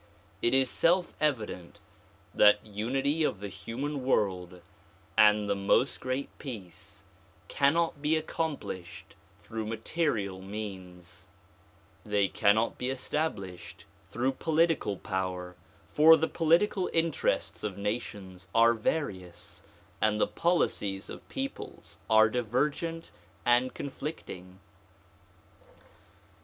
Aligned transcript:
It 0.41 0.55
is 0.55 0.67
self 0.67 1.13
evident 1.21 1.77
that 2.33 2.65
unity 2.65 3.23
of 3.23 3.39
the 3.39 3.49
human 3.49 4.03
world 4.03 4.61
and 5.15 5.47
the 5.47 5.53
"Most 5.53 5.99
Great 5.99 6.35
Peace" 6.39 7.03
cannot 7.47 8.01
be 8.01 8.15
accomplished 8.15 9.13
through 9.43 9.67
material 9.67 10.41
means. 10.41 11.27
They 12.03 12.27
cannot 12.27 12.79
be 12.79 12.89
established 12.89 13.85
through 14.09 14.31
polit 14.31 14.69
10 14.69 14.73
THE 14.73 14.75
PROMULGATION 14.77 14.97
OF 14.97 14.97
UNIVERSAL 14.97 14.97
PEACE 14.97 15.05
ical 15.05 15.17
power, 15.21 15.55
for 15.91 16.17
the 16.17 16.27
political 16.27 16.89
interests 16.91 17.63
of 17.63 17.77
nations 17.77 18.47
are 18.55 18.73
various 18.73 19.61
and 20.01 20.19
the 20.19 20.25
policies 20.25 21.11
of 21.11 21.29
peoples 21.29 21.99
are 22.09 22.27
divergent 22.27 23.11
and 23.45 23.75
conflicting. 23.75 24.59